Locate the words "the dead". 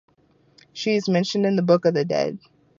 1.93-2.39